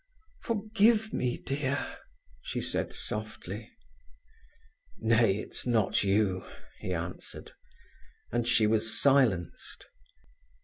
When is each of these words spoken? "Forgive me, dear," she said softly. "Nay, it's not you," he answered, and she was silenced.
"Forgive 0.41 1.13
me, 1.13 1.37
dear," 1.37 1.99
she 2.41 2.59
said 2.59 2.91
softly. 2.91 3.69
"Nay, 4.97 5.37
it's 5.37 5.67
not 5.67 6.03
you," 6.03 6.43
he 6.79 6.91
answered, 6.91 7.51
and 8.31 8.47
she 8.47 8.65
was 8.65 8.99
silenced. 8.99 9.91